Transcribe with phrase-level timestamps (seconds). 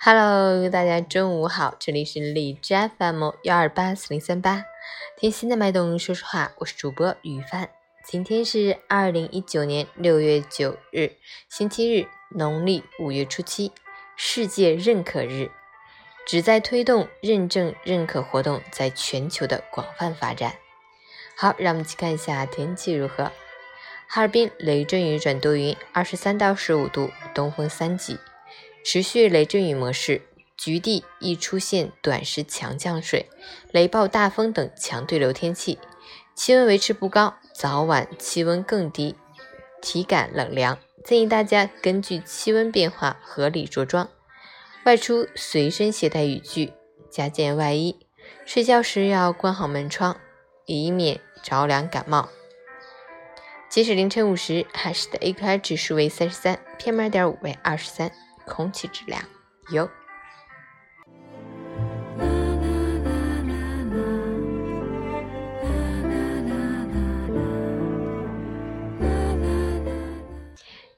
[0.00, 4.64] Hello，大家中午好，这里是荔枝 FM 幺二八四零三八，
[5.16, 7.68] 听心的脉动说说话，我是主播雨帆。
[8.04, 11.16] 今天是二零一九年六月九日，
[11.48, 13.72] 星期日，农历五月初七，
[14.14, 15.50] 世界认可日，
[16.24, 20.54] 旨在推动认证认可活动在全球的广泛发展。
[21.36, 23.32] 好，让我们去看一下天气如何。
[24.06, 28.16] 哈尔滨雷阵雨转多云，二十三到十五度，东风三级。
[28.84, 30.22] 持续雷阵雨模式，
[30.56, 33.28] 局地易出现短时强降水、
[33.70, 35.78] 雷暴大风等强对流天气，
[36.34, 39.14] 气温维持不高，早晚气温更低，
[39.82, 40.78] 体感冷凉。
[41.04, 44.08] 建议大家根据气温变化合理着装，
[44.84, 46.72] 外出随身携带雨具，
[47.10, 47.98] 加件外衣。
[48.44, 50.16] 睡觉时要关好门窗，
[50.66, 52.28] 以免着凉感冒。
[53.70, 58.10] 截止凌晨五时，海市的 AQI 指数为三十三，PM 二点五为二十三。
[58.48, 59.22] 空气质量
[59.70, 59.88] 优。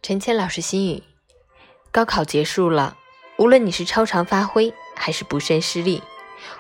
[0.03, 1.03] 陈谦老师心语：
[1.93, 2.97] 高考结束了，
[3.37, 6.03] 无论你是超常发挥还是不慎失利，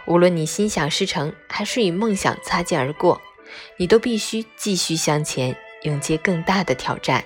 [0.07, 3.21] 无论你心想事成还是与梦想擦肩而过，
[3.79, 7.25] 你都必须继续向前，迎接更大的挑战。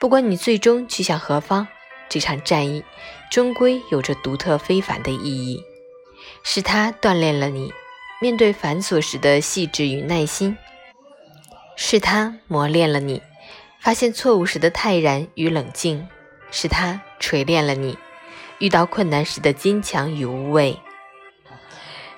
[0.00, 1.68] 不管你最终去向何方。
[2.08, 2.84] 这场战役
[3.30, 5.62] 终归有着独特非凡的意义，
[6.42, 7.72] 是它锻炼了你
[8.20, 10.56] 面对繁琐时的细致与耐心，
[11.76, 13.22] 是它磨练了你
[13.80, 16.08] 发现错误时的泰然与冷静，
[16.50, 17.98] 是它锤炼了你
[18.58, 20.78] 遇到困难时的坚强与无畏。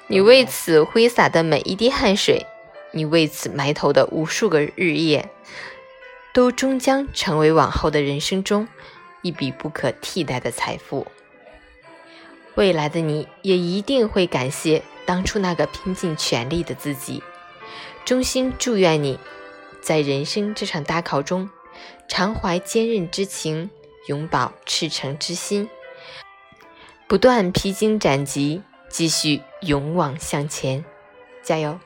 [0.07, 2.47] 你为此挥洒的每一滴汗水，
[2.93, 5.29] 你为此埋头的无数个日夜，
[6.33, 8.69] 都终将成为往后的人生中。
[9.23, 11.07] 一笔不可替代的财富，
[12.55, 17.23] 未来的你也一定会感谢当初那个拼尽全力的自己。
[18.05, 19.19] 衷心祝愿你，
[19.83, 21.51] 在人生这场大考中，
[22.09, 23.71] 常怀坚韧之情，
[24.07, 25.69] 永葆赤诚之心，
[27.07, 30.85] 不断披荆斩棘，继续勇往向前，
[31.43, 31.79] 加油！